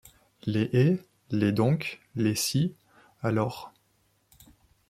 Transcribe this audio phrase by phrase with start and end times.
[0.47, 0.99] Les «et»,
[1.29, 2.73] les «donc», les «si…
[3.21, 3.71] alors…